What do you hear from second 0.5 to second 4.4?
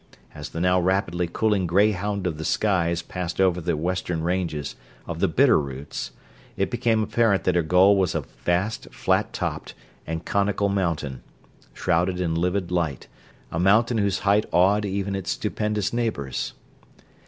now rapidly cooling greyhound of the skies passed over the western